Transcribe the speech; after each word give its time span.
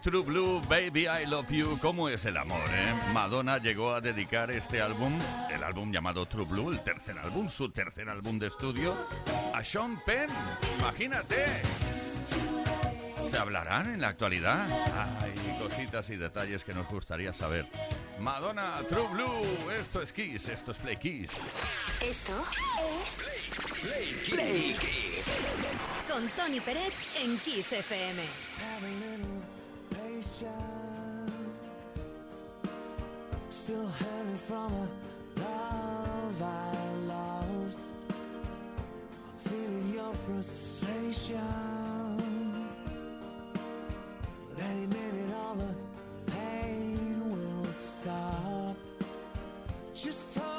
True 0.00 0.22
Blue, 0.22 0.60
Baby 0.68 1.06
I 1.06 1.26
Love 1.26 1.50
You. 1.50 1.78
¿Cómo 1.80 2.08
es 2.08 2.24
el 2.24 2.36
amor, 2.36 2.60
eh? 2.70 2.94
Madonna 3.12 3.58
llegó 3.58 3.94
a 3.94 4.00
dedicar 4.00 4.50
este 4.50 4.80
álbum, 4.80 5.18
el 5.50 5.62
álbum 5.62 5.92
llamado 5.92 6.26
True 6.26 6.44
Blue, 6.44 6.70
el 6.70 6.80
tercer 6.80 7.18
álbum, 7.18 7.48
su 7.48 7.70
tercer 7.70 8.08
álbum 8.08 8.38
de 8.38 8.48
estudio, 8.48 8.94
a 9.52 9.62
Sean 9.64 10.00
Penn. 10.04 10.28
Imagínate. 10.78 11.44
¿Se 13.30 13.38
hablarán 13.38 13.94
en 13.94 14.00
la 14.00 14.08
actualidad? 14.08 14.66
Hay 15.20 15.34
cositas 15.58 16.08
y 16.10 16.16
detalles 16.16 16.62
que 16.64 16.72
nos 16.72 16.86
gustaría 16.88 17.32
saber. 17.32 17.66
Madonna, 18.18 18.80
True 18.88 19.08
Blue, 19.08 19.70
esto 19.72 20.02
es 20.02 20.12
Kiss, 20.12 20.48
esto 20.48 20.72
es 20.72 20.78
Play 20.78 20.96
Kiss. 20.96 21.32
Esto 22.00 22.32
es 23.02 24.30
Play, 24.30 24.74
Kiss. 24.74 25.38
Con 26.08 26.28
Tony 26.30 26.60
Peret 26.60 26.92
en 27.16 27.38
Kiss 27.38 27.72
FM. 27.72 28.22
Still 33.50 33.88
hanging 33.88 34.36
from 34.36 34.72
a 34.72 34.88
love 35.40 36.42
I 36.42 36.76
lost. 37.06 37.80
I'm 38.10 39.38
feeling 39.38 39.94
your 39.94 40.12
frustration. 40.12 41.40
But 44.54 44.64
any 44.64 44.86
minute, 44.86 45.34
all 45.34 45.54
the 45.56 45.74
pain 46.32 47.30
will 47.30 47.72
stop. 47.72 48.76
Just 49.94 50.36
hold 50.36 50.53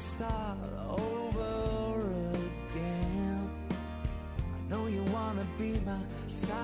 start 0.00 0.58
over 0.88 2.00
again. 2.32 3.50
I 3.70 4.70
know 4.70 4.86
you 4.86 5.02
wanna 5.12 5.46
be 5.58 5.78
my 5.84 6.00
salvation, 6.26 6.59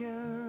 picture 0.00 0.39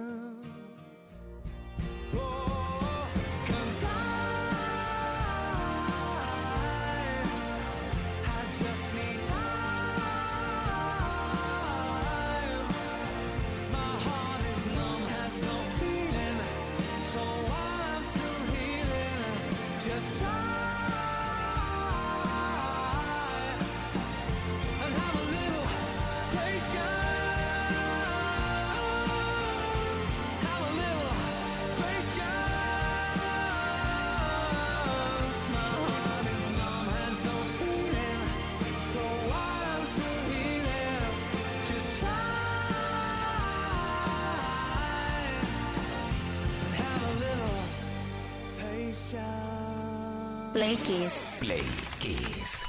Play 50.62 50.76
Kiss. 50.76 51.26
Play 51.40 51.64
Kiss. 51.98 52.66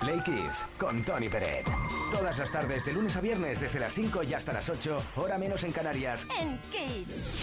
Play 0.00 0.20
Kiss 0.22 0.66
con 0.76 1.02
Tony 1.02 1.30
Peret. 1.30 1.64
Todas 2.12 2.36
las 2.36 2.52
tardes, 2.52 2.84
de 2.84 2.92
lunes 2.92 3.16
a 3.16 3.22
viernes, 3.22 3.58
desde 3.58 3.80
las 3.80 3.94
5 3.94 4.22
y 4.22 4.34
hasta 4.34 4.52
las 4.52 4.68
8, 4.68 5.02
hora 5.16 5.38
menos 5.38 5.64
en 5.64 5.72
Canarias. 5.72 6.26
En 6.38 6.60
Kiss. 6.70 7.40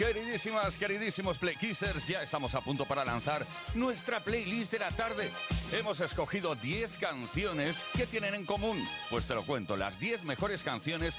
Queridísimas, 0.00 0.78
queridísimos 0.78 1.38
Playkissers, 1.38 2.06
ya 2.06 2.22
estamos 2.22 2.54
a 2.54 2.62
punto 2.62 2.86
para 2.86 3.04
lanzar 3.04 3.44
nuestra 3.74 4.20
playlist 4.20 4.72
de 4.72 4.78
la 4.78 4.90
tarde. 4.92 5.30
Hemos 5.72 6.00
escogido 6.00 6.54
10 6.54 6.96
canciones 6.96 7.84
que 7.94 8.06
tienen 8.06 8.34
en 8.34 8.46
común. 8.46 8.82
Pues 9.10 9.26
te 9.26 9.34
lo 9.34 9.42
cuento, 9.42 9.76
las 9.76 10.00
10 10.00 10.24
mejores 10.24 10.62
canciones 10.62 11.16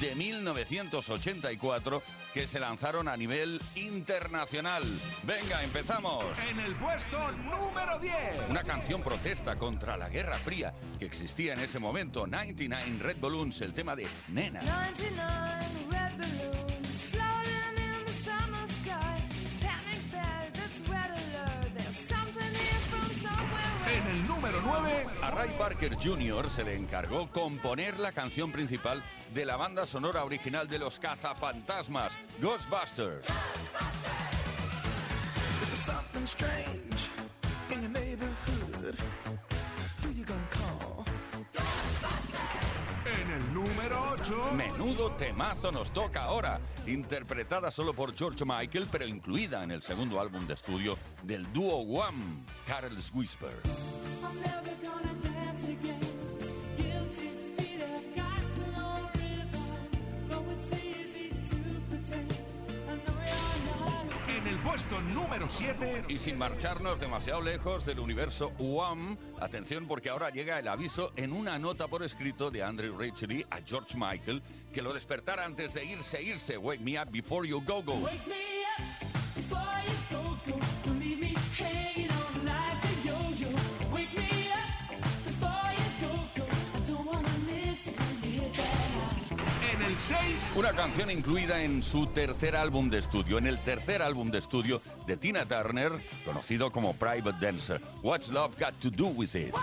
de 0.00 0.14
1984 0.14 2.02
que 2.32 2.46
se 2.46 2.60
lanzaron 2.60 3.08
a 3.08 3.16
nivel 3.16 3.60
internacional. 3.76 4.82
Venga, 5.22 5.62
empezamos. 5.62 6.24
En 6.48 6.60
el 6.60 6.74
puesto 6.76 7.32
número 7.32 7.98
10. 7.98 8.14
Una 8.50 8.62
canción 8.62 9.02
protesta 9.02 9.56
contra 9.56 9.96
la 9.96 10.08
Guerra 10.08 10.38
Fría 10.38 10.74
que 10.98 11.06
existía 11.06 11.54
en 11.54 11.60
ese 11.60 11.78
momento. 11.78 12.26
99 12.26 12.98
Red 13.00 13.16
Balloons, 13.20 13.60
el 13.60 13.72
tema 13.72 13.94
de 13.96 14.06
Nena. 14.28 14.62
99 14.62 15.54
red 15.90 16.18
balloons 16.18 16.63
A 25.24 25.30
Ray 25.30 25.48
Parker 25.56 25.94
Jr. 25.94 26.50
se 26.50 26.62
le 26.62 26.76
encargó 26.76 27.30
componer 27.30 27.98
la 27.98 28.12
canción 28.12 28.52
principal 28.52 29.02
de 29.32 29.46
la 29.46 29.56
banda 29.56 29.86
sonora 29.86 30.22
original 30.22 30.68
de 30.68 30.78
los 30.78 30.98
cazafantasmas, 30.98 32.12
Ghostbusters. 32.42 33.24
Something 35.86 36.93
Menudo 44.56 45.10
temazo 45.12 45.70
nos 45.70 45.90
toca 45.90 46.22
ahora, 46.22 46.58
interpretada 46.86 47.70
solo 47.70 47.92
por 47.92 48.14
George 48.14 48.42
Michael, 48.46 48.86
pero 48.90 49.06
incluida 49.06 49.62
en 49.62 49.70
el 49.70 49.82
segundo 49.82 50.18
álbum 50.18 50.46
de 50.46 50.54
estudio 50.54 50.96
del 51.22 51.50
dúo 51.52 51.76
One, 51.76 52.44
Carol's 52.66 53.12
Whisper. 53.14 53.52
Puesto 64.84 65.00
número 65.00 65.46
7. 65.48 66.04
Y 66.08 66.16
sin 66.16 66.38
marcharnos 66.38 67.00
demasiado 67.00 67.40
lejos 67.40 67.86
del 67.86 68.00
universo 68.00 68.52
One, 68.58 69.16
atención 69.40 69.86
porque 69.86 70.10
ahora 70.10 70.30
llega 70.30 70.58
el 70.58 70.68
aviso 70.68 71.12
en 71.16 71.32
una 71.32 71.58
nota 71.58 71.88
por 71.88 72.02
escrito 72.02 72.50
de 72.50 72.62
Andrew 72.62 72.96
Ridgely 72.96 73.46
a 73.50 73.60
George 73.64 73.96
Michael 73.96 74.42
que 74.72 74.82
lo 74.82 74.92
despertara 74.92 75.44
antes 75.44 75.74
de 75.74 75.84
irse, 75.84 76.22
irse. 76.22 76.58
Wake 76.58 76.82
me 76.82 77.00
up 77.00 77.10
before 77.10 77.48
you 77.48 77.62
go 77.64 77.82
go. 77.82 77.94
Wake 77.94 78.26
me 78.26 78.53
Una 90.54 90.72
canción 90.72 91.10
incluida 91.10 91.62
en 91.62 91.82
su 91.82 92.06
tercer 92.08 92.56
álbum 92.56 92.90
de 92.90 92.98
estudio, 92.98 93.38
en 93.38 93.46
el 93.46 93.62
tercer 93.62 94.02
álbum 94.02 94.30
de 94.30 94.38
estudio 94.38 94.82
de 95.06 95.16
Tina 95.16 95.46
Turner, 95.46 95.92
conocido 96.26 96.70
como 96.70 96.92
Private 96.94 97.38
Dancer. 97.40 97.80
What's 98.02 98.28
Love 98.28 98.54
Got 98.58 98.74
to 98.80 98.90
Do 98.90 99.06
With 99.06 99.34
It? 99.34 99.54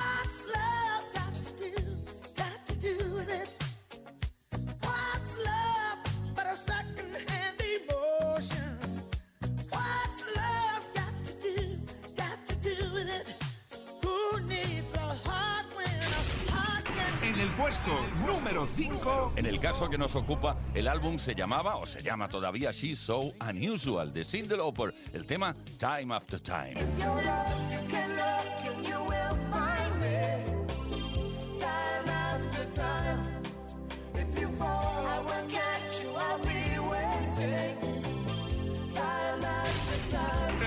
Número 18.54 18.68
5. 18.76 19.34
En 19.38 19.46
el 19.46 19.60
caso 19.60 19.90
que 19.90 19.98
nos 19.98 20.16
ocupa, 20.16 20.58
el 20.74 20.88
álbum 20.88 21.18
se 21.18 21.34
llamaba 21.36 21.78
o 21.78 21.86
se 21.86 22.02
llama 22.02 22.28
todavía 22.28 22.72
She's 22.72 23.00
So 23.00 23.34
Unusual 23.50 24.12
de 24.12 24.26
Cyndi 24.26 24.56
Lauper, 24.56 24.94
el 25.14 25.26
tema 25.26 25.56
Time 25.78 26.14
After 26.14 26.40
Time. 26.40 26.74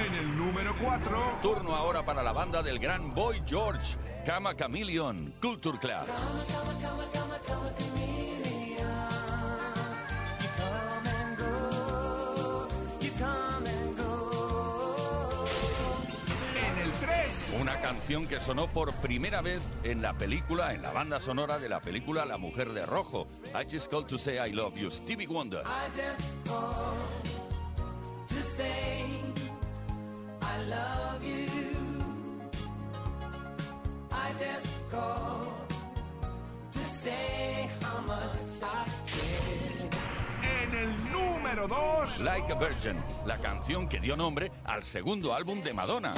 En 0.07 0.15
el 0.15 0.37
número 0.37 0.75
4. 0.81 0.85
4. 0.85 1.39
Turno 1.41 1.75
ahora 1.75 2.05
para 2.05 2.23
la 2.23 2.33
banda 2.33 2.63
del 2.63 2.79
gran 2.79 3.15
Boy 3.15 3.43
George, 3.47 3.97
Kama 4.25 4.57
Chameleon, 4.57 5.35
Culture 5.39 5.79
Club. 5.79 6.07
En 16.57 16.79
el 16.79 16.93
3. 16.93 17.57
Una 17.61 17.79
canción 17.83 18.27
que 18.27 18.41
sonó 18.41 18.67
por 18.67 18.95
primera 18.95 19.43
vez 19.43 19.61
en 19.83 20.01
la 20.01 20.15
película, 20.15 20.73
en 20.73 20.81
la 20.81 20.93
banda 20.93 21.21
sonora 21.21 21.59
de 21.59 21.69
la 21.69 21.81
película 21.81 22.25
La 22.25 22.39
Mujer 22.39 22.73
de 22.73 22.87
Rojo. 22.87 23.27
I 23.55 23.67
just 23.71 23.91
called 23.91 24.09
to 24.09 24.17
say 24.17 24.39
I 24.39 24.55
love 24.55 24.79
you, 24.79 24.91
Stevie 24.91 25.27
Wonder. 25.27 25.63
I 25.67 25.89
just 25.95 26.43
called 26.47 26.97
to 28.27 28.35
say 28.35 29.05
just 34.39 34.91
called 34.91 35.49
to 36.73 36.79
say 36.79 37.69
how 37.83 38.01
much 38.03 38.63
I 38.63 38.85
care. 39.07 39.91
En 40.43 40.75
el 40.75 41.13
número 41.13 41.69
2. 41.69 42.21
Like 42.21 42.53
a 42.53 42.57
Virgin, 42.57 42.97
la 43.27 43.39
canción 43.39 43.89
que 43.89 44.01
dio 44.01 44.17
nombre 44.17 44.51
al 44.65 44.85
segundo 44.85 45.35
álbum 45.35 45.63
de 45.63 45.73
Madonna. 45.73 46.15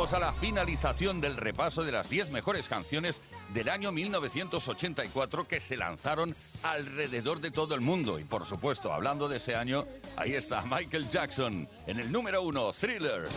A 0.00 0.18
la 0.18 0.32
finalización 0.32 1.20
del 1.20 1.36
repaso 1.36 1.84
de 1.84 1.92
las 1.92 2.08
10 2.08 2.30
mejores 2.30 2.68
canciones 2.68 3.20
del 3.52 3.68
año 3.68 3.92
1984 3.92 5.46
que 5.46 5.60
se 5.60 5.76
lanzaron 5.76 6.34
alrededor 6.62 7.42
de 7.42 7.50
todo 7.50 7.74
el 7.74 7.82
mundo. 7.82 8.18
Y 8.18 8.24
por 8.24 8.46
supuesto, 8.46 8.94
hablando 8.94 9.28
de 9.28 9.36
ese 9.36 9.54
año, 9.54 9.84
ahí 10.16 10.32
está 10.32 10.62
Michael 10.62 11.10
Jackson 11.10 11.68
en 11.86 12.00
el 12.00 12.10
número 12.10 12.40
1, 12.40 12.72
Thriller. 12.72 13.28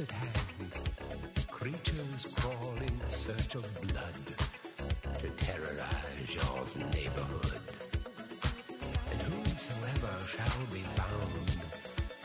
At 0.00 0.10
hand. 0.10 1.48
Creatures 1.50 2.26
crawl 2.36 2.76
in 2.80 3.08
search 3.08 3.54
of 3.56 3.64
blood 3.80 4.26
to 5.18 5.28
terrorize 5.44 6.34
your 6.34 6.86
neighborhood. 6.90 7.60
And 9.10 9.20
whosoever 9.22 10.14
shall 10.26 10.66
be 10.72 10.82
found 10.98 11.58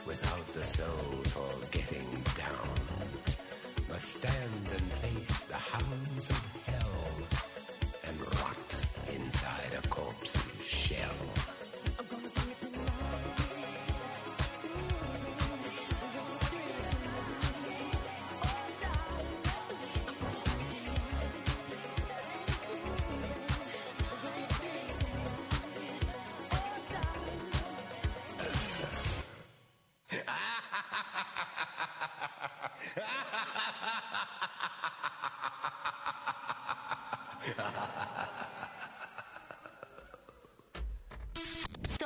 without 0.05 0.47
the 0.53 0.65
soul 0.65 1.13
for 1.33 1.51
getting 1.71 2.09
down 2.37 2.69
must 3.89 4.21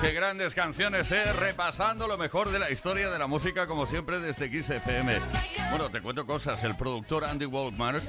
Qué 0.00 0.12
grandes 0.12 0.54
canciones, 0.54 1.10
¿eh? 1.12 1.30
Repasando 1.38 2.08
lo 2.08 2.16
mejor 2.16 2.50
de 2.50 2.58
la 2.58 2.70
historia 2.70 3.10
de 3.10 3.18
la 3.18 3.26
música, 3.26 3.66
como 3.66 3.84
siempre, 3.84 4.18
desde 4.18 4.48
XFM. 4.48 5.12
Bueno, 5.68 5.90
te 5.90 6.00
cuento 6.00 6.24
cosas. 6.24 6.64
El 6.64 6.74
productor 6.74 7.24
Andy 7.24 7.44
Waldmark 7.44 8.02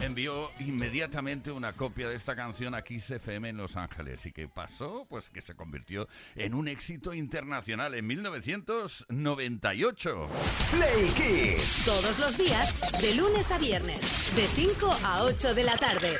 envió 0.00 0.50
inmediatamente 0.58 1.52
una 1.52 1.72
copia 1.72 2.08
de 2.08 2.16
esta 2.16 2.34
canción 2.34 2.74
a 2.74 2.80
XFM 2.80 3.50
en 3.50 3.56
Los 3.56 3.76
Ángeles. 3.76 4.26
¿Y 4.26 4.32
qué 4.32 4.48
pasó? 4.48 5.06
Pues 5.08 5.30
que 5.30 5.40
se 5.40 5.54
convirtió 5.54 6.08
en 6.34 6.52
un 6.52 6.66
éxito 6.66 7.14
internacional 7.14 7.94
en 7.94 8.08
1998. 8.08 10.26
Play 10.72 11.12
Kiss. 11.14 11.84
Todos 11.84 12.18
los 12.18 12.36
días, 12.36 12.74
de 13.00 13.14
lunes 13.14 13.52
a 13.52 13.58
viernes, 13.58 14.34
de 14.34 14.48
5 14.48 14.98
a 15.04 15.22
8 15.22 15.54
de 15.54 15.62
la 15.62 15.76
tarde. 15.76 16.18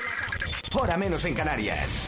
Hora 0.73 0.97
menos 0.97 1.25
en 1.25 1.35
Canarias. 1.35 2.07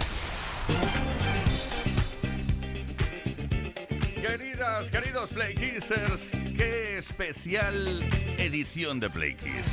Queridas, 4.77 4.91
queridos 4.91 5.31
Play 5.31 5.55
Kissers, 5.55 6.31
qué 6.55 6.99
especial 6.99 8.03
edición 8.37 9.01
de 9.01 9.09
Play 9.09 9.35
Kiss. 9.35 9.65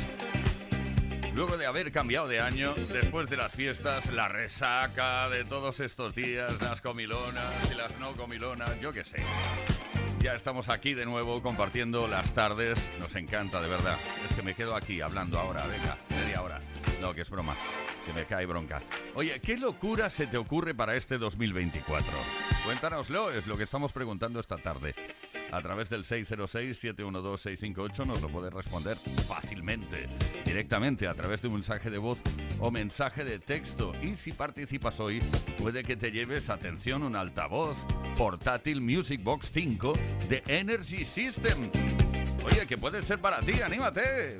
Luego 1.34 1.58
de 1.58 1.66
haber 1.66 1.92
cambiado 1.92 2.26
de 2.26 2.40
año, 2.40 2.72
después 2.90 3.28
de 3.28 3.36
las 3.36 3.52
fiestas, 3.52 4.10
la 4.12 4.28
resaca 4.28 5.28
de 5.28 5.44
todos 5.44 5.80
estos 5.80 6.14
días, 6.14 6.58
las 6.62 6.80
comilonas 6.80 7.70
y 7.70 7.74
las 7.76 7.98
no 7.98 8.12
comilonas, 8.12 8.80
yo 8.80 8.92
qué 8.92 9.04
sé. 9.04 9.18
Ya 10.20 10.32
estamos 10.32 10.70
aquí 10.70 10.94
de 10.94 11.04
nuevo 11.04 11.42
compartiendo 11.42 12.08
las 12.08 12.32
tardes. 12.32 12.78
Nos 12.98 13.14
encanta, 13.14 13.60
de 13.60 13.68
verdad. 13.68 13.98
Es 14.30 14.34
que 14.34 14.42
me 14.42 14.54
quedo 14.54 14.74
aquí 14.74 15.02
hablando 15.02 15.38
ahora, 15.38 15.66
venga, 15.66 15.98
media 16.18 16.40
hora. 16.40 16.60
No, 17.02 17.12
que 17.12 17.20
es 17.20 17.30
broma. 17.30 17.54
que 18.06 18.12
me 18.14 18.24
cae 18.24 18.46
bronca. 18.46 18.78
Oye, 19.14 19.38
¿qué 19.40 19.58
locura 19.58 20.08
se 20.08 20.26
te 20.26 20.38
ocurre 20.38 20.74
para 20.74 20.96
este 20.96 21.18
2024? 21.18 22.10
Cuéntanoslo, 22.64 23.30
es 23.30 23.46
lo 23.46 23.56
que 23.58 23.64
estamos 23.64 23.92
preguntando 23.92 24.40
esta 24.40 24.56
tarde. 24.56 24.94
A 25.52 25.60
través 25.60 25.90
del 25.90 26.02
606-712-658 26.02 28.06
nos 28.06 28.22
lo 28.22 28.28
puedes 28.28 28.54
responder 28.54 28.96
fácilmente, 28.96 30.06
directamente 30.46 31.06
a 31.06 31.12
través 31.12 31.42
de 31.42 31.48
un 31.48 31.54
mensaje 31.54 31.90
de 31.90 31.98
voz 31.98 32.20
o 32.58 32.70
mensaje 32.70 33.22
de 33.22 33.38
texto. 33.38 33.92
Y 34.02 34.16
si 34.16 34.32
participas 34.32 34.98
hoy, 34.98 35.20
puede 35.60 35.82
que 35.82 35.96
te 35.96 36.10
lleves, 36.10 36.48
atención, 36.48 37.02
un 37.02 37.16
altavoz 37.16 37.76
portátil 38.16 38.80
Music 38.80 39.22
Box 39.22 39.50
5 39.52 39.92
de 40.30 40.42
Energy 40.46 41.04
System. 41.04 41.70
Oye, 42.46 42.66
que 42.66 42.78
puede 42.78 43.02
ser 43.02 43.18
para 43.18 43.40
ti, 43.40 43.60
anímate. 43.60 44.38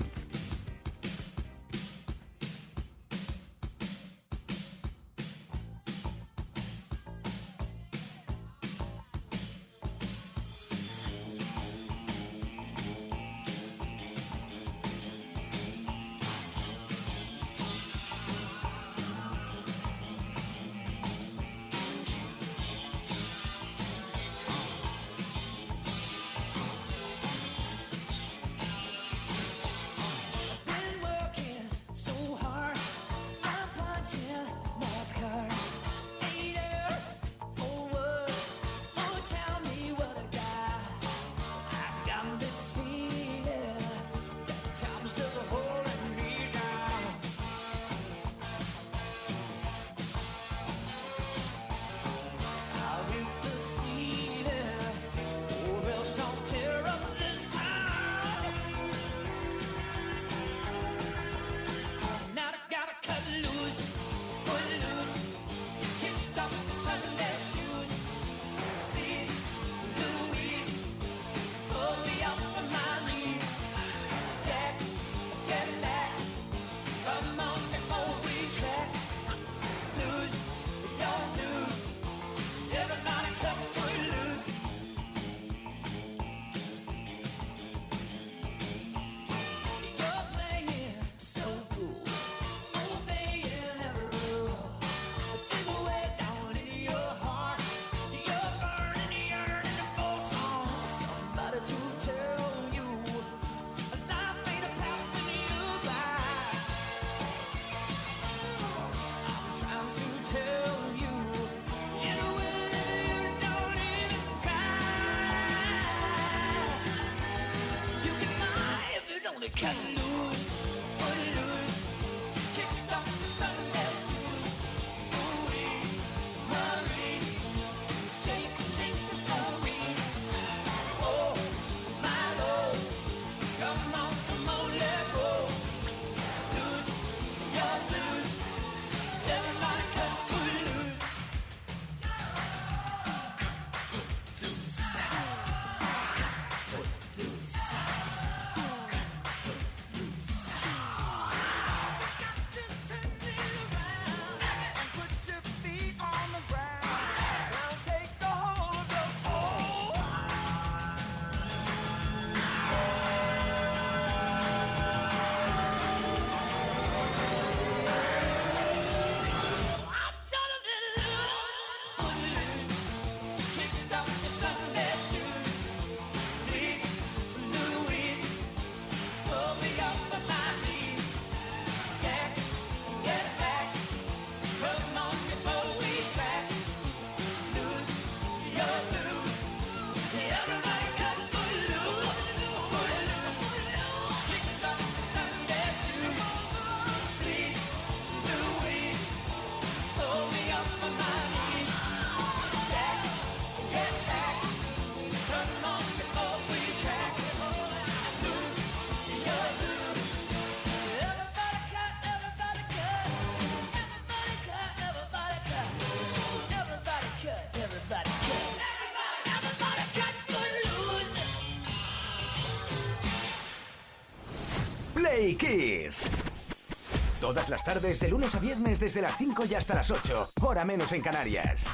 Todas 227.20 227.48
las 227.48 227.64
tardes, 227.64 227.98
de 227.98 228.08
lunes 228.08 228.34
a 228.34 228.38
viernes, 228.38 228.78
desde 228.78 229.02
las 229.02 229.16
5 229.18 229.46
y 229.46 229.54
hasta 229.54 229.74
las 229.74 229.90
8, 229.90 230.30
hora 230.42 230.64
menos 230.64 230.92
en 230.92 231.02
Canarias. 231.02 231.66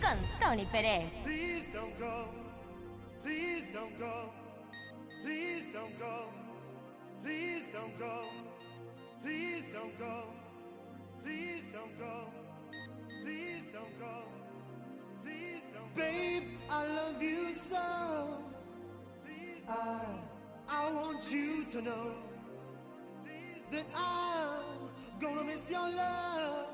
Con 0.00 0.18
Tony 0.38 0.66
Pérez. 0.66 1.04
Please 1.24 1.70
don't 1.72 1.98
go, 1.98 2.28
please 3.22 3.72
don't 3.72 3.98
go, 3.98 4.30
please 5.24 5.72
don't 5.72 5.98
go, 5.98 6.28
please 7.22 7.64
don't 7.72 7.98
go, 7.98 8.28
please 9.22 9.64
don't 9.72 9.98
go, 9.98 10.26
please 11.22 11.64
don't 11.72 11.98
go, 11.98 12.26
please 13.22 13.62
don't 13.72 13.98
go, 13.98 14.24
please 15.22 15.62
don't 15.72 15.94
go. 15.94 16.02
Babe, 16.02 16.42
I 16.70 16.86
love 16.86 17.22
you 17.22 17.54
so. 17.54 18.44
I, 19.68 20.00
I 20.68 20.92
want 20.92 21.32
you 21.32 21.64
to 21.72 21.82
know. 21.82 22.25
That 23.70 23.84
I'm 23.94 24.88
gonna 25.20 25.44
miss 25.44 25.70
your 25.70 25.88
love 25.90 26.66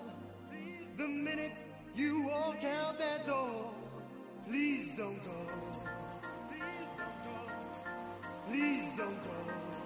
the 0.96 1.08
minute 1.08 1.52
you 1.94 2.22
walk 2.26 2.62
out 2.64 2.98
that 2.98 3.26
door. 3.26 3.70
Please 4.46 4.96
don't 4.96 5.22
go. 5.22 5.30
Please 6.48 6.86
don't 6.98 7.24
go. 7.24 7.42
Please 8.48 8.96
don't 8.96 9.22
go. 9.22 9.22
Please 9.22 9.22
don't 9.22 9.22
go. 9.22 9.32
Please 9.32 9.72
don't 9.72 9.72
go. 9.72 9.81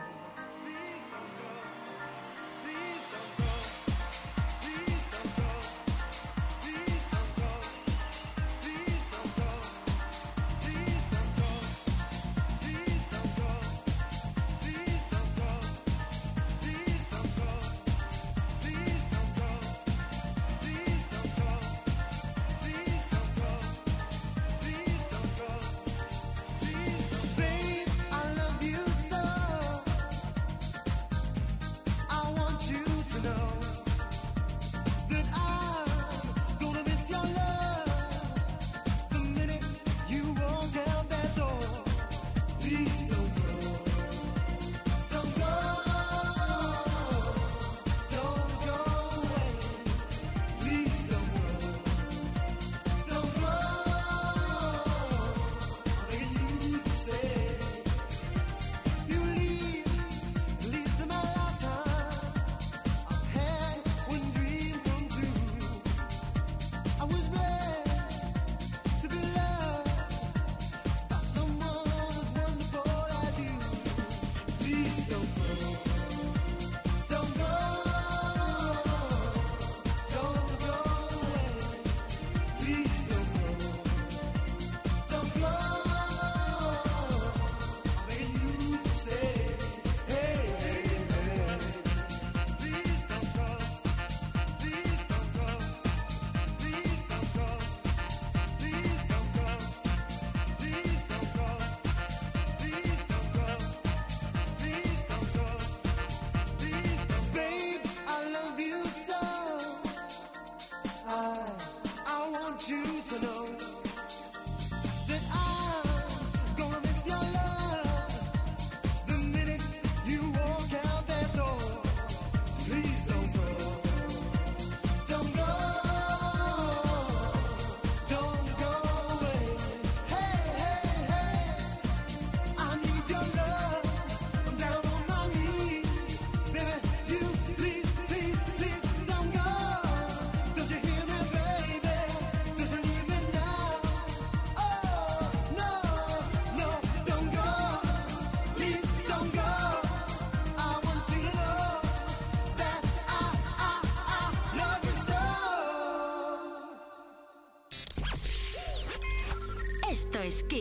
Esto. 160.23 160.57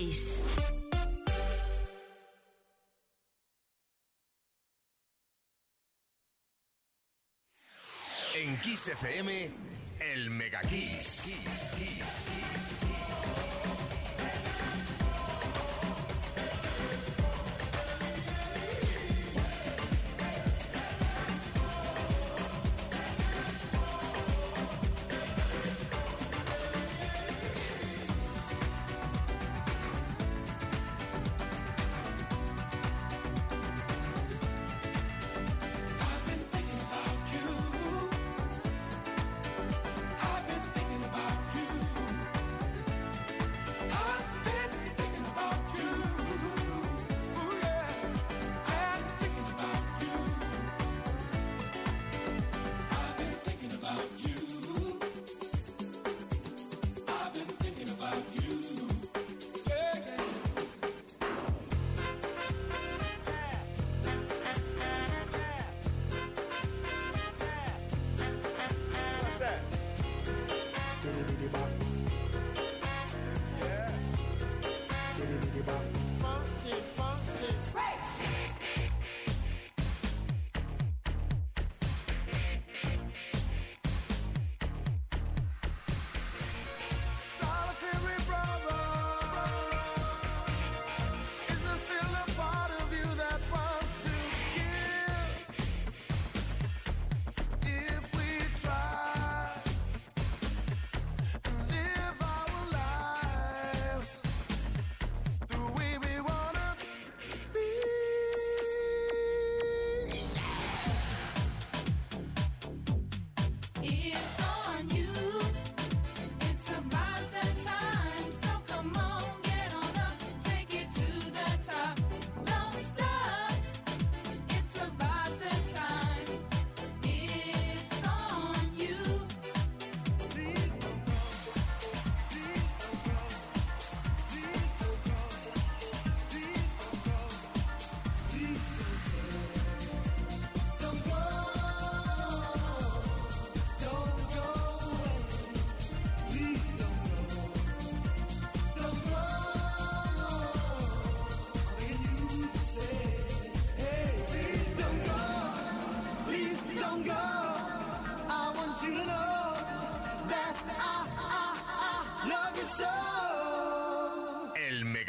En 8.36 8.60
Kiss 8.62 8.90
FM, 8.90 9.50
el 10.00 10.30
Mega 10.30 10.62
Kiss. 10.62 11.24
Kiss. 11.78 12.25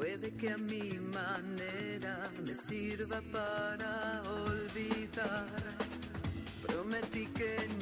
Puede 0.00 0.30
que 0.30 0.48
a 0.48 0.56
mi 0.56 0.98
manera 1.12 2.30
me 2.42 2.54
sirva 2.54 3.20
para 3.30 4.22
olvidar. 4.46 5.46
Prometí 6.66 7.26
que 7.26 7.68
no 7.68 7.79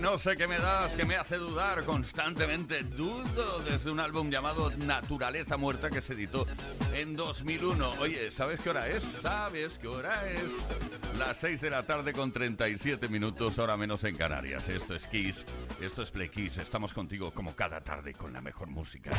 No 0.00 0.18
sé 0.18 0.34
qué 0.34 0.48
me 0.48 0.58
das, 0.58 0.92
que 0.94 1.04
me 1.04 1.14
hace 1.14 1.36
dudar 1.36 1.84
constantemente. 1.84 2.82
Dudo 2.82 3.60
desde 3.60 3.90
un 3.90 4.00
álbum 4.00 4.28
llamado 4.28 4.72
Naturaleza 4.84 5.56
Muerta 5.56 5.88
que 5.88 6.02
se 6.02 6.14
editó 6.14 6.46
en 6.92 7.14
2001. 7.14 7.90
Oye, 8.00 8.32
¿sabes 8.32 8.58
qué 8.60 8.70
hora 8.70 8.88
es? 8.88 9.04
¿Sabes 9.22 9.78
qué 9.78 9.86
hora 9.86 10.28
es? 10.28 11.16
Las 11.16 11.38
6 11.38 11.60
de 11.60 11.70
la 11.70 11.84
tarde 11.84 12.12
con 12.12 12.32
37 12.32 13.08
minutos, 13.08 13.56
hora 13.58 13.76
menos 13.76 14.02
en 14.02 14.16
Canarias. 14.16 14.68
Esto 14.68 14.96
es 14.96 15.06
Kiss, 15.06 15.44
esto 15.80 16.02
es 16.02 16.10
Play 16.10 16.28
Kiss. 16.28 16.58
Estamos 16.58 16.92
contigo 16.92 17.30
como 17.30 17.54
cada 17.54 17.80
tarde 17.80 18.12
con 18.14 18.32
la 18.32 18.40
mejor 18.40 18.68
música. 18.68 19.12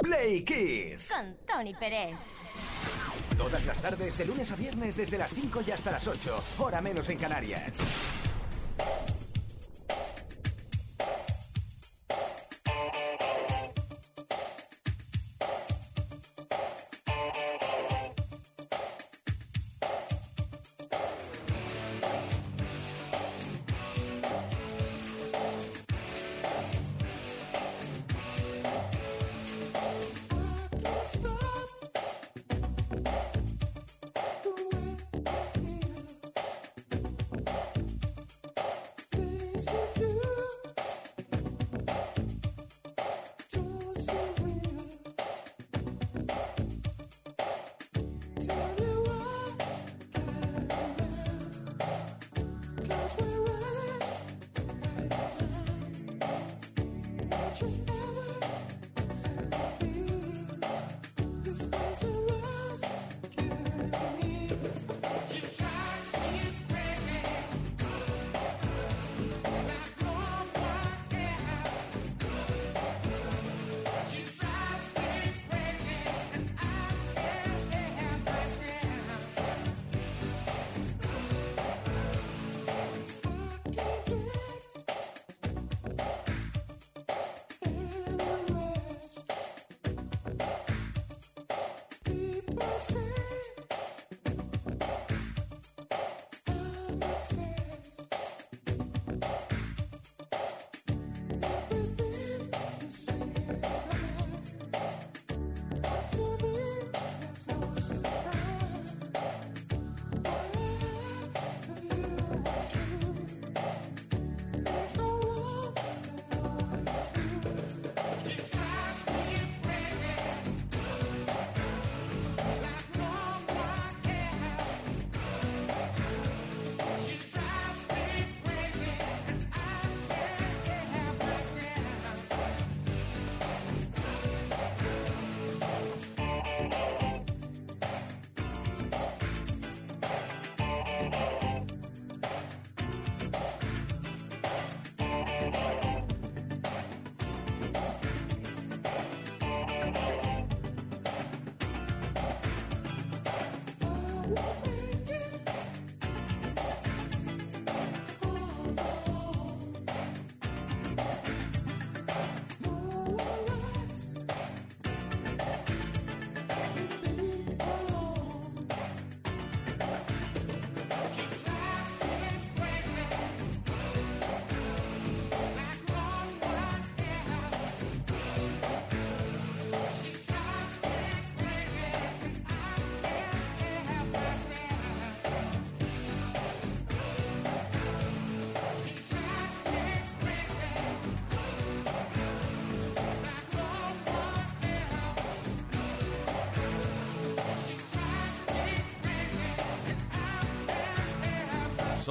Play 0.00 0.42
Kiss. 0.42 1.12
Con 1.12 1.36
Tony 1.46 1.74
Pérez. 1.74 2.16
Todas 3.36 3.64
las 3.66 3.82
tardes, 3.82 4.16
de 4.16 4.24
lunes 4.24 4.50
a 4.50 4.56
viernes, 4.56 4.96
desde 4.96 5.18
las 5.18 5.32
5 5.32 5.62
y 5.66 5.70
hasta 5.70 5.90
las 5.90 6.06
8, 6.08 6.44
hora 6.58 6.80
menos 6.80 7.08
en 7.10 7.18
Canarias. 7.18 7.78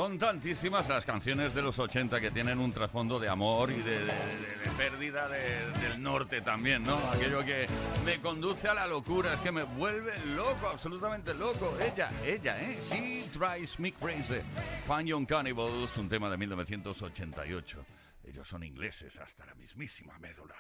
Son 0.04 0.20
tantísimas 0.20 0.86
las 0.89 1.06
canciones 1.06 1.56
de 1.56 1.62
los 1.62 1.80
80 1.80 2.20
que 2.20 2.30
tienen 2.30 2.60
un 2.60 2.74
trasfondo 2.74 3.18
de 3.22 3.30
amor 3.30 3.72
y 3.72 3.76
de, 3.82 3.99
de- 3.99 4.06
de- 4.06 4.12
de 4.12 4.70
pérdida 4.76 5.30
de- 5.30 5.72
del 5.80 6.04
norte 6.04 6.41
también, 6.41 6.84
¿no? 6.84 6.97
Aquello 7.14 7.39
que 7.45 7.68
me 8.04 8.20
conduce 8.20 8.68
a 8.68 8.74
la 8.74 8.86
locura, 8.86 9.36
es 9.36 9.39
que 9.39 9.54
me 9.54 9.64
vuelve 9.64 10.12
loco, 10.36 10.68
absolutamente 10.68 11.34
loco. 11.34 11.74
Ella, 11.80 12.12
ella, 12.26 12.62
¿eh? 12.62 12.78
She 12.91 13.30
drives 13.34 13.80
me 13.80 13.93
crazy. 13.93 14.41
Fun 14.86 15.06
Young 15.06 15.26
Cannibals, 15.26 15.95
un 15.95 16.10
tema 16.10 16.30
de 16.30 16.36
1988. 16.36 17.86
Ellos 18.28 18.45
son 18.45 18.62
ingleses 18.66 19.18
hasta 19.20 19.45
la 19.45 19.56
mismísima 19.56 20.20
médula. 20.20 20.56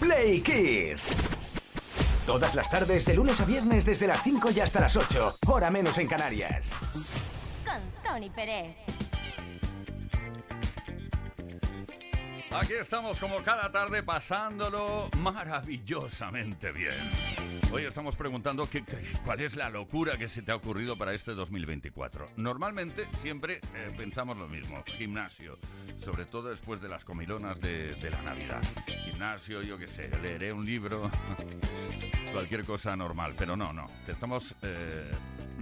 Play 0.00 0.40
Kiss. 0.40 1.14
Todas 2.26 2.56
las 2.56 2.68
tardes, 2.68 3.04
de 3.06 3.14
lunes 3.14 3.40
a 3.40 3.44
viernes, 3.44 3.84
desde 3.84 4.08
las 4.08 4.20
5 4.24 4.50
y 4.50 4.58
hasta 4.58 4.80
las 4.80 4.96
8, 4.96 5.36
hora 5.46 5.70
menos 5.70 5.96
en 5.98 6.08
Canarias. 6.08 6.74
Con 7.72 8.02
Tony 8.04 8.28
Pérez. 8.28 8.76
Aquí 12.50 12.74
estamos 12.74 13.18
como 13.18 13.38
cada 13.42 13.72
tarde 13.72 14.02
pasándolo 14.02 15.08
maravillosamente 15.20 16.70
bien. 16.72 16.92
Hoy 17.72 17.84
estamos 17.84 18.14
preguntando 18.14 18.68
qué- 18.68 18.84
qué- 18.84 18.98
cuál 19.24 19.40
es 19.40 19.56
la 19.56 19.70
locura 19.70 20.18
que 20.18 20.28
se 20.28 20.42
te 20.42 20.52
ha 20.52 20.56
ocurrido 20.56 20.96
para 20.96 21.14
este 21.14 21.32
2024. 21.32 22.28
Normalmente 22.36 23.06
siempre 23.22 23.54
eh, 23.74 23.94
pensamos 23.96 24.36
lo 24.36 24.46
mismo, 24.48 24.82
gimnasio, 24.86 25.58
sobre 26.04 26.26
todo 26.26 26.50
después 26.50 26.82
de 26.82 26.90
las 26.90 27.04
comilonas 27.04 27.58
de, 27.62 27.94
de 27.94 28.10
la 28.10 28.20
Navidad. 28.20 28.60
Gimnasio, 28.86 29.62
yo 29.62 29.78
qué 29.78 29.86
sé, 29.88 30.10
leeré 30.20 30.52
un 30.52 30.66
libro, 30.66 31.10
cualquier 32.32 32.64
cosa 32.64 32.96
normal, 32.96 33.34
pero 33.38 33.56
no, 33.56 33.72
no. 33.72 33.88
Te 34.06 34.12
estamos 34.12 34.54
eh, 34.62 35.10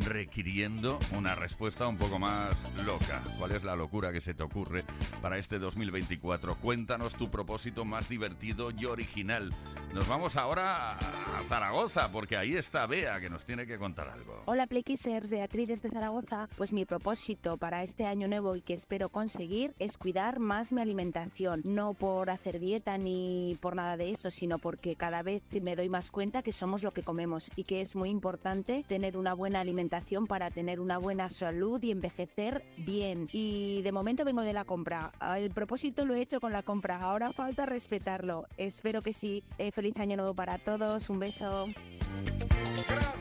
requiriendo 0.07 0.99
una 1.17 1.35
respuesta 1.35 1.87
un 1.87 1.97
poco 1.97 2.19
más 2.19 2.55
loca. 2.85 3.23
¿Cuál 3.39 3.53
es 3.53 3.65
la 3.65 3.77
locura 3.77 4.13
que 4.13 4.21
se 4.21 4.35
te 4.35 4.43
ocurre 4.43 4.85
para 5.21 5.39
este 5.39 5.59
2024? 5.59 6.55
Cuéntanos 6.57 7.15
tu 7.15 7.31
propósito 7.31 7.85
más 7.85 8.09
divertido 8.09 8.71
y 8.71 8.85
original. 8.85 9.51
Nos 9.95 10.09
vamos 10.09 10.37
ahora 10.37 10.93
a 10.93 11.43
Zaragoza, 11.49 12.11
porque 12.13 12.37
ahí 12.37 12.55
está 12.55 12.87
Bea, 12.87 13.21
que 13.21 13.29
nos 13.29 13.45
tiene 13.45 13.67
que 13.67 13.79
contar 13.79 14.09
algo. 14.09 14.43
Hola 14.47 14.67
Playkissers, 14.67 15.31
Beatriz 15.31 15.69
desde 15.69 15.91
Zaragoza. 15.91 16.49
Pues 16.57 16.73
mi 16.73 16.85
propósito 16.85 17.57
para 17.57 17.83
este 17.83 18.07
año 18.07 18.29
nuevo 18.29 18.57
y 18.57 18.63
que 18.63 18.75
espero 18.75 19.09
conseguir 19.09 19.75
es 19.79 19.99
cuidar 19.99 20.39
más 20.39 20.73
mi 20.73 20.81
alimentación. 20.81 21.63
No 21.65 21.95
por 21.95 22.31
hacer 22.31 22.61
dieta 22.61 22.97
ni 22.97 23.57
por 23.61 23.75
nada 23.75 23.97
de 23.97 24.11
eso, 24.11 24.31
sino 24.31 24.59
porque 24.59 24.95
cada 24.95 25.23
vez 25.23 25.43
me 25.61 25.77
doy 25.77 25.89
más 25.89 26.11
cuenta 26.11 26.43
que 26.43 26.53
somos 26.61 26.83
lo 26.83 26.93
que 26.93 27.03
comemos 27.03 27.51
y 27.57 27.65
que 27.65 27.81
es 27.81 27.97
muy 27.97 28.11
importante 28.11 28.85
tener 28.87 29.17
una 29.17 29.33
buena 29.33 29.61
alimentación 29.61 30.27
para 30.27 30.51
tener 30.51 30.79
una 30.79 30.99
buena 30.99 31.31
salud 31.31 31.83
y 31.83 31.91
envejecer 31.91 32.67
bien. 32.77 33.29
Y 33.33 33.81
de 33.81 33.93
momento 33.93 34.27
vengo 34.27 34.43
de 34.43 34.53
la 34.53 34.67
compra. 34.67 35.11
El 35.39 35.53
propósito 35.53 36.05
lo 36.05 36.15
he 36.15 36.21
hecho 36.21 36.39
con 36.39 36.53
la 36.53 36.63
compra. 36.63 37.01
Ahora 37.01 37.33
falta 37.33 37.65
respetarlo. 37.65 38.45
Espero 38.59 39.01
que 39.01 39.15
sí. 39.15 39.43
Eh, 39.57 39.73
feliz 39.73 39.97
año 39.97 40.19
nuevo 40.19 40.35
para 40.35 40.59
todos. 40.59 41.09
Un 41.09 41.19
beso. 41.19 41.67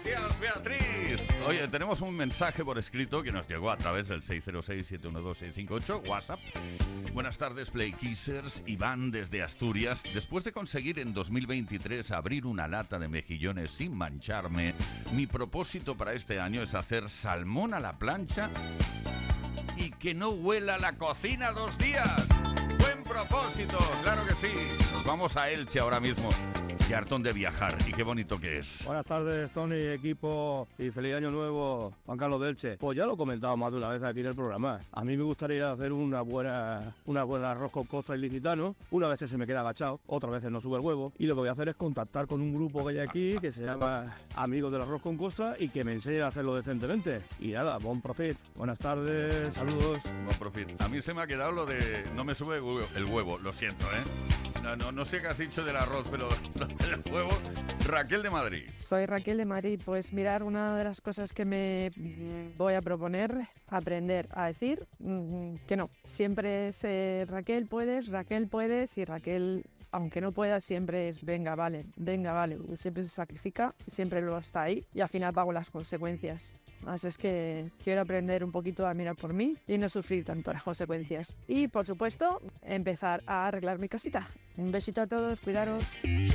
Gracias, 0.04 0.40
Beatriz. 0.40 1.22
Oye, 1.48 1.68
tenemos 1.68 2.02
un 2.02 2.16
mensaje 2.16 2.64
por 2.64 2.78
escrito 2.78 3.22
que 3.22 3.32
nos 3.32 3.48
llegó 3.48 3.70
a 3.70 3.78
través 3.78 4.08
del 4.08 4.22
606-712-658, 4.22 6.08
WhatsApp. 6.08 6.40
Buenas 7.14 7.38
tardes, 7.38 7.70
Play 7.70 7.92
Kissers. 7.92 8.64
Iván 8.66 9.12
desde 9.12 9.44
Asturias. 9.44 10.02
Después 10.14 10.44
de 10.44 10.54
conseguir 10.54 11.00
en 11.00 11.14
2023 11.14 12.12
abrir 12.12 12.46
una 12.46 12.68
lata 12.68 12.98
de 12.98 13.10
mejillones 13.10 13.72
sin 13.72 13.96
mancharme, 13.96 14.74
mi 15.12 15.28
propósito 15.28 15.96
para 15.96 16.14
este 16.14 16.40
año 16.40 16.62
es 16.62 16.76
hacer 16.76 17.10
salmón 17.10 17.74
a 17.74 17.80
la 17.80 17.98
plancha 17.98 18.50
y 19.76 19.92
que 19.92 20.14
no 20.14 20.30
huela 20.30 20.78
la 20.78 20.94
cocina 20.94 21.52
dos 21.52 21.78
días. 21.78 22.28
Propósito, 23.28 23.78
claro 24.02 24.22
que 24.26 24.34
sí. 24.34 24.54
Nos 24.94 25.06
vamos 25.06 25.36
a 25.36 25.50
Elche 25.50 25.80
ahora 25.80 26.00
mismo. 26.00 26.30
Qué 26.90 26.96
hartón 26.96 27.22
de 27.22 27.34
viajar 27.34 27.78
y 27.88 27.92
qué 27.92 28.02
bonito 28.02 28.40
que 28.40 28.58
es. 28.58 28.84
Buenas 28.84 29.06
tardes, 29.06 29.52
Tony, 29.52 29.76
equipo, 29.76 30.68
y 30.80 30.90
feliz 30.90 31.14
año 31.14 31.30
nuevo, 31.30 31.94
Juan 32.08 32.18
Carlos 32.18 32.42
Delche. 32.42 32.78
Pues 32.78 32.98
ya 32.98 33.06
lo 33.06 33.14
he 33.14 33.18
comentado 33.18 33.56
más 33.58 33.72
de 33.72 33.78
una 33.78 33.90
vez 33.90 34.02
aquí 34.02 34.22
en 34.22 34.26
el 34.26 34.34
programa. 34.34 34.80
A 34.92 35.04
mí 35.04 35.16
me 35.16 35.24
gustaría 35.24 35.72
hacer 35.72 35.92
una 35.92 36.22
buena, 36.22 36.96
una 37.06 37.24
buena 37.26 37.52
arroz 37.52 37.70
con 37.70 37.84
costa 37.84 38.16
ilicitano. 38.16 38.76
Una 38.90 39.08
vez 39.08 39.20
se 39.20 39.38
me 39.38 39.46
queda 39.46 39.60
agachado, 39.60 40.00
otras 40.08 40.32
veces 40.32 40.50
no 40.50 40.60
sube 40.62 40.78
el 40.78 40.82
huevo. 40.82 41.14
Y 41.20 41.28
lo 41.28 41.36
que 41.36 41.42
voy 41.42 41.50
a 41.50 41.52
hacer 41.52 41.70
es 41.70 41.76
contactar 41.76 42.26
con 42.26 42.42
un 42.42 42.56
grupo 42.56 42.84
que 42.84 42.94
hay 42.94 43.08
aquí 43.08 43.38
que 43.40 43.52
se 43.52 43.64
llama 43.64 44.18
Amigos 44.36 44.72
del 44.72 44.82
Arroz 44.82 45.04
con 45.04 45.16
Costa 45.16 45.58
y 45.60 45.70
que 45.70 45.84
me 45.84 45.94
enseñen 45.94 46.24
a 46.24 46.28
hacerlo 46.30 46.56
decentemente. 46.56 47.22
Y 47.40 47.50
nada, 47.50 47.78
bon 47.78 48.02
profit. 48.02 48.36
Buenas 48.56 48.80
tardes, 48.80 49.54
saludos. 49.54 50.00
Buen 50.26 50.40
profit. 50.40 50.82
A 50.82 50.90
mí 50.90 51.04
se 51.04 51.14
me 51.14 51.22
ha 51.22 51.28
quedado 51.28 51.52
lo 51.52 51.68
de 51.68 52.04
no 52.16 52.24
me 52.24 52.34
sube 52.34 52.58
el 52.96 53.06
huevo, 53.10 53.38
lo 53.40 53.54
siento, 53.54 53.86
¿eh? 53.88 54.60
No, 54.64 54.76
no, 54.76 54.92
no 54.92 55.06
sé 55.06 55.22
qué 55.22 55.28
has 55.28 55.38
dicho 55.38 55.64
del 55.64 55.76
arroz, 55.76 56.06
pero 56.12 56.28
del 57.04 57.14
huevo. 57.14 57.30
Raquel 57.88 58.22
de 58.22 58.30
Madrid. 58.30 58.70
Soy 58.78 59.06
Raquel 59.06 59.38
de 59.38 59.46
Madrid. 59.46 59.82
Pues 59.84 60.14
mirar, 60.14 60.44
una 60.44 60.78
de 60.78 60.84
las 60.84 61.02
cosas 61.02 61.34
que 61.34 61.46
me 61.46 61.92
voy 62.58 62.74
a 62.74 62.82
proponer, 62.82 63.48
aprender 63.68 64.28
a 64.32 64.48
decir 64.48 64.88
mm, 65.00 65.56
que 65.68 65.78
no. 65.78 65.90
Siempre 66.04 66.70
es 66.70 66.84
eh, 66.84 67.26
Raquel 67.28 67.68
puedes, 67.68 68.08
Raquel 68.08 68.48
puedes 68.48 68.98
y 68.98 69.06
Raquel, 69.06 69.66
aunque 69.92 70.22
no 70.22 70.32
pueda, 70.32 70.60
siempre 70.60 71.10
es 71.10 71.24
venga, 71.24 71.56
vale, 71.56 71.86
venga, 71.96 72.34
vale. 72.34 72.58
Siempre 72.76 73.04
se 73.04 73.10
sacrifica, 73.10 73.74
siempre 73.88 74.22
lo 74.22 74.38
está 74.38 74.64
ahí 74.64 74.86
y 74.94 75.02
al 75.02 75.10
final 75.10 75.34
pago 75.34 75.52
las 75.54 75.70
consecuencias. 75.70 76.58
Así 76.86 77.08
es 77.08 77.18
que 77.18 77.70
quiero 77.84 78.02
aprender 78.02 78.44
un 78.44 78.52
poquito 78.52 78.88
a 78.88 78.94
mirar 78.94 79.16
por 79.16 79.34
mí 79.34 79.58
y 79.68 79.78
no 79.78 79.90
sufrir 79.90 80.26
tanto 80.26 80.54
las 80.54 80.64
consecuencias. 80.64 81.36
Y 81.48 81.68
por 81.68 81.86
supuesto, 81.86 82.42
empezar 82.62 83.24
a 83.26 83.48
arreglar 83.48 83.80
mi 83.80 83.90
casita. 83.90 84.28
Un 84.58 84.72
besito 84.72 85.02
a 85.02 85.08
todos, 85.08 85.40
cuidaros. 85.40 85.84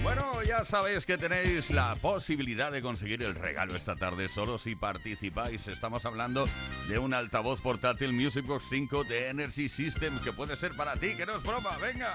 Bueno, 0.03 0.42
ya 0.42 0.64
sabéis 0.64 1.05
que 1.05 1.18
tenéis 1.18 1.70
la 1.70 1.95
posibilidad 1.97 2.72
de 2.72 2.80
conseguir 2.80 3.22
el 3.22 3.34
regalo 3.34 3.76
esta 3.76 3.97
tarde 3.97 4.28
solo 4.28 4.59
si 4.59 4.74
participáis. 4.76 5.66
Estamos 5.68 6.05
hablando 6.07 6.47
de 6.88 6.99
un 6.99 7.12
altavoz 7.12 7.61
portátil 7.61 8.12
Music 8.12 8.47
Box 8.47 8.64
5 8.70 9.05
de 9.05 9.28
Energy 9.28 9.68
System 9.68 10.18
que 10.20 10.32
puede 10.32 10.57
ser 10.57 10.74
para 10.74 10.95
ti, 10.95 11.14
que 11.16 11.26
no 11.26 11.36
es 11.36 11.42
broma. 11.42 11.70
Venga, 11.82 12.14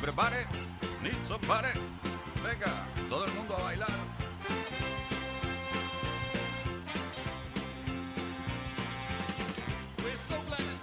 prepare, 0.00 0.46
Nilsson 1.02 1.40
pare. 1.42 1.72
Venga, 2.44 2.86
todo 3.08 3.24
el 3.24 3.32
mundo 3.32 3.56
a 3.56 3.62
bailar. 3.62 3.90
So 10.28 10.36
glad 10.46 10.77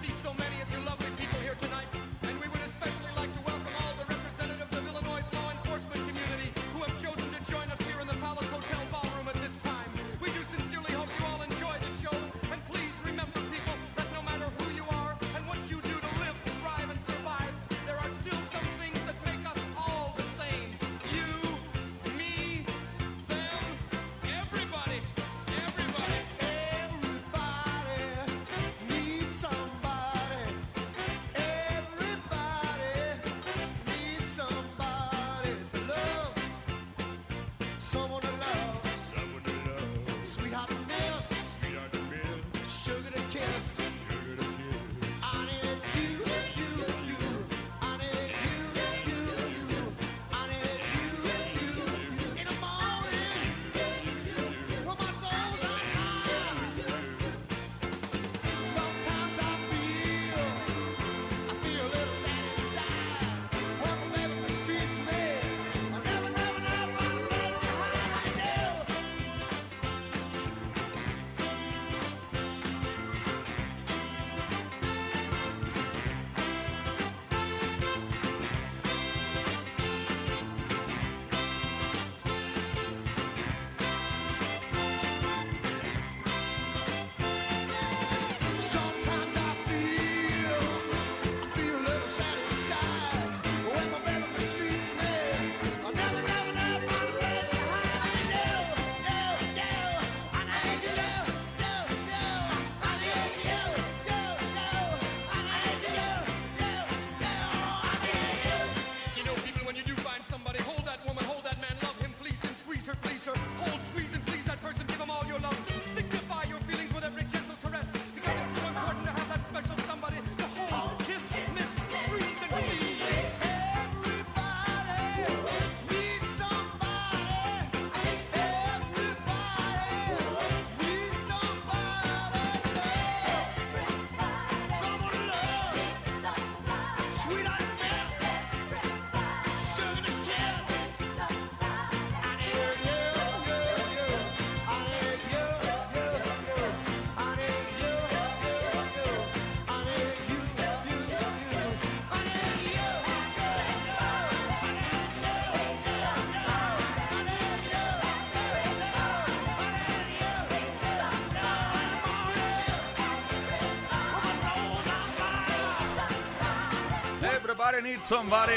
Somebody 167.66 167.82
needs 167.82 168.06
somebody. 168.06 168.52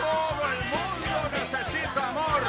Todo 0.00 0.48
el 0.50 0.58
mundo 0.64 1.30
necesita 1.30 2.08
amor. 2.08 2.42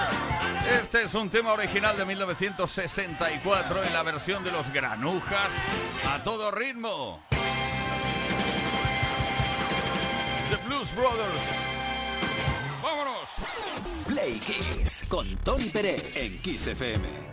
Este 0.81 1.03
es 1.03 1.13
un 1.13 1.29
tema 1.29 1.53
original 1.53 1.95
de 1.95 2.03
1964 2.03 3.83
en 3.83 3.93
la 3.93 4.01
versión 4.01 4.43
de 4.43 4.51
los 4.51 4.73
granujas 4.73 5.49
a 6.07 6.23
todo 6.23 6.49
ritmo. 6.49 7.21
The 10.49 10.55
Blues 10.67 10.95
Brothers. 10.95 11.43
¡Vámonos! 12.81 13.29
Play 14.07 14.39
Kiss 14.39 15.05
con 15.07 15.27
Tony 15.37 15.69
Pérez 15.69 16.17
en 16.17 16.39
Kiss 16.39 16.65
FM. 16.65 17.28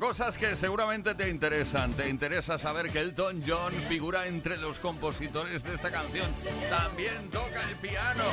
Cosas 0.00 0.38
que 0.38 0.56
seguramente 0.56 1.14
te 1.14 1.28
interesan. 1.28 1.92
Te 1.92 2.08
interesa 2.08 2.58
saber 2.58 2.90
que 2.90 3.00
Elton 3.00 3.42
John 3.46 3.72
figura 3.88 4.26
entre 4.26 4.56
los 4.56 4.78
compositores 4.80 5.62
de 5.62 5.74
esta 5.74 5.90
canción. 5.90 6.26
También 6.70 7.28
toca 7.30 7.68
el 7.68 7.76
piano. 7.76 8.24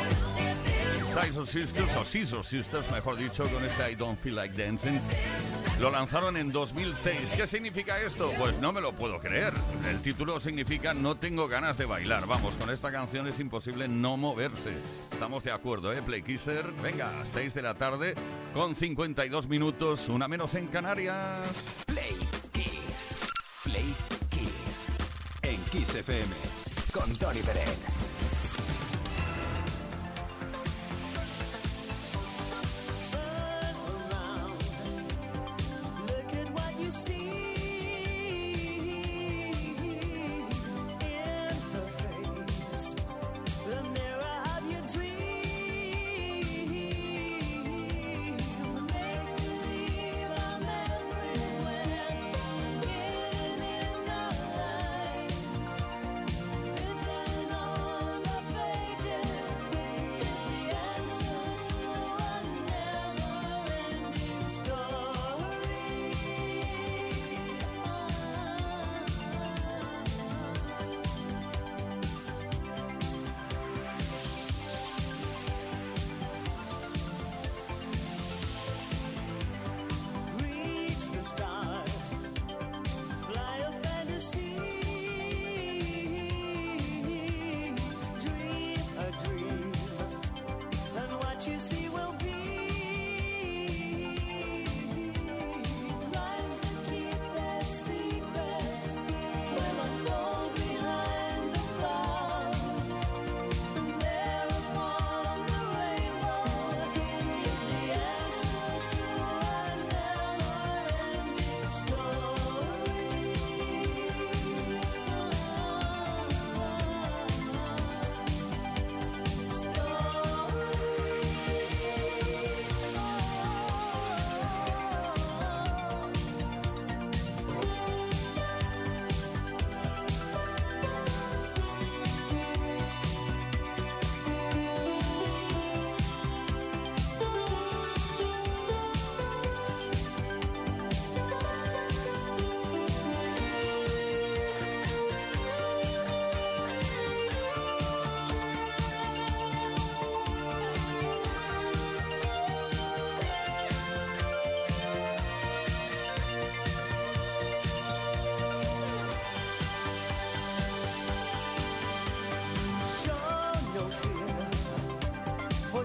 Sister 1.14 1.46
Sisters, 1.46 1.98
o 1.98 2.06
Scissor 2.06 2.46
Sisters, 2.46 2.92
mejor 2.92 3.18
dicho, 3.18 3.44
con 3.44 3.64
este 3.66 3.92
I 3.92 3.96
Don't 3.96 4.20
Feel 4.20 4.36
Like 4.36 4.64
Dancing. 4.64 5.00
Lo 5.80 5.92
lanzaron 5.92 6.38
en 6.38 6.52
2006. 6.52 7.34
¿Qué 7.36 7.46
significa 7.46 8.00
esto? 8.02 8.32
Pues 8.38 8.56
no 8.60 8.72
me 8.72 8.80
lo 8.80 8.94
puedo 8.94 9.20
creer. 9.20 9.54
El 9.88 10.02
título 10.02 10.38
significa 10.42 10.94
No 10.94 11.16
tengo 11.16 11.48
ganas 11.48 11.78
de 11.78 11.86
bailar. 11.86 12.28
Vamos, 12.28 12.56
con 12.56 12.70
esta 12.70 12.92
canción 12.92 13.26
es 13.28 13.40
imposible 13.40 13.88
no 13.88 14.18
moverse. 14.18 14.74
Estamos 15.12 15.44
de 15.44 15.52
acuerdo, 15.52 15.94
¿eh? 15.94 16.02
Play 16.02 16.24
Kisser. 16.24 16.66
Venga, 16.84 17.10
6 17.34 17.54
de 17.54 17.62
la 17.62 17.74
tarde 17.74 18.14
con 18.54 18.76
52 18.76 19.48
minutos, 19.48 20.10
una 20.10 20.28
menos 20.28 20.54
en 20.56 20.68
Canarias. 20.68 21.48
Play 21.86 22.18
Kiss. 22.52 23.16
Play 23.64 23.96
Kiss. 24.30 24.90
En 25.44 25.64
Kiss 25.64 25.96
FM. 25.96 26.36
Con 26.92 27.18
Tony 27.18 27.40
Pérez. 27.40 27.97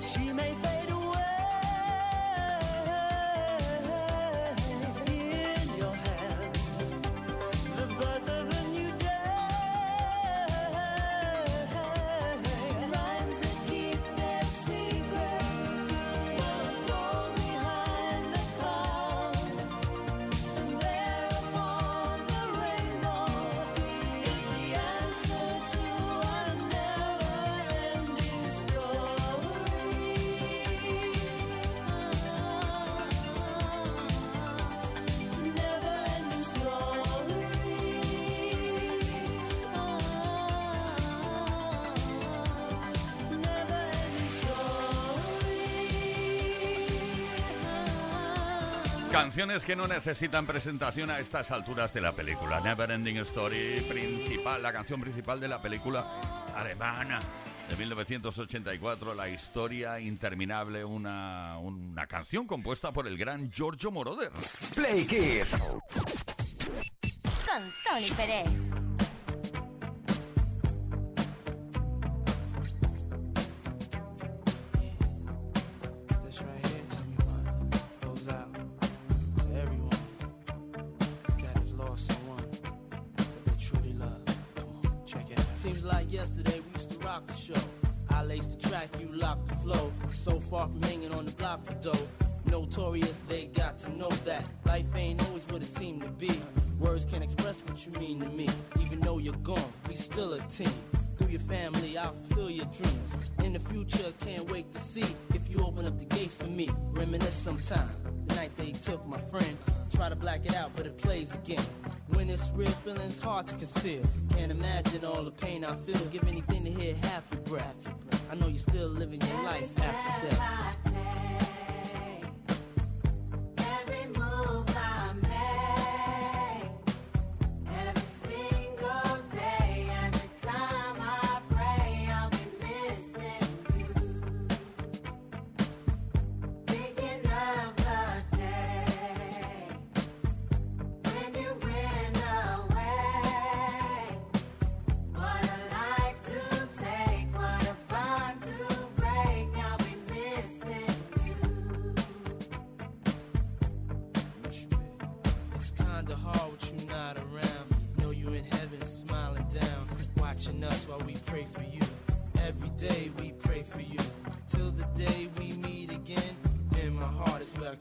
She. 0.03 0.52
Canciones 49.13 49.65
que 49.67 49.77
no 49.77 49.87
necesitan 49.87 50.47
presentación 50.47 51.11
a 51.11 51.19
estas 51.19 51.51
alturas 51.51 51.93
de 51.93 52.01
la 52.01 52.13
película. 52.13 52.63
Never 52.63 52.91
Ending 52.91 53.19
Story, 53.19 53.85
principal, 53.87 54.63
la 54.63 54.73
canción 54.73 55.03
principal 55.03 55.39
de 55.39 55.49
la 55.49 55.61
película 55.61 56.03
alemana 56.57 57.21
de 57.69 57.77
1984, 57.77 59.15
la 59.15 59.29
historia 59.29 60.01
interminable, 60.01 60.83
una, 60.83 61.59
una 61.59 62.07
canción 62.07 62.47
compuesta 62.47 62.91
por 62.91 63.07
el 63.07 63.19
gran 63.19 63.53
Giorgio 63.53 63.91
Moroder. 63.91 64.33
Play 64.75 65.07
Kiss. 65.07 65.57
Con 67.21 67.73
Tony 67.85 68.11
Pérez. 68.13 68.92